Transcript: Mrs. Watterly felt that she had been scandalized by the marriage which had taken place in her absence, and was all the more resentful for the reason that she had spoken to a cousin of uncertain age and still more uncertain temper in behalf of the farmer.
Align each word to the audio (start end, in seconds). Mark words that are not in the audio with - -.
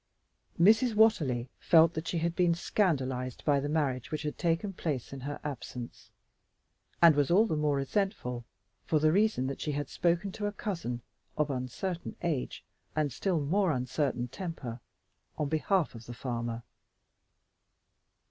Mrs. 0.59 0.95
Watterly 0.95 1.47
felt 1.59 1.93
that 1.93 2.07
she 2.07 2.17
had 2.17 2.35
been 2.35 2.55
scandalized 2.55 3.45
by 3.45 3.59
the 3.59 3.69
marriage 3.69 4.09
which 4.09 4.23
had 4.23 4.35
taken 4.35 4.73
place 4.73 5.13
in 5.13 5.19
her 5.19 5.39
absence, 5.43 6.09
and 7.03 7.15
was 7.15 7.29
all 7.29 7.45
the 7.45 7.55
more 7.55 7.75
resentful 7.77 8.43
for 8.83 8.97
the 8.97 9.11
reason 9.11 9.45
that 9.45 9.61
she 9.61 9.73
had 9.73 9.89
spoken 9.89 10.31
to 10.31 10.47
a 10.47 10.51
cousin 10.51 11.03
of 11.37 11.51
uncertain 11.51 12.15
age 12.23 12.63
and 12.95 13.13
still 13.13 13.39
more 13.39 13.71
uncertain 13.71 14.27
temper 14.27 14.79
in 15.39 15.49
behalf 15.49 15.93
of 15.93 16.07
the 16.07 16.15
farmer. 16.15 16.63